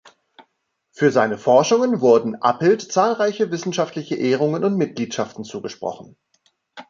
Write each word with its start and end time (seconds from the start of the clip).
Für 0.89 1.11
seine 1.11 1.37
Forschungen 1.37 2.01
wurden 2.01 2.33
Appelt 2.41 2.91
zahlreiche 2.91 3.51
wissenschaftliche 3.51 4.15
Ehrungen 4.15 4.63
und 4.63 4.75
Mitgliedschaften 4.75 5.43
zugesprochen. 5.43 6.17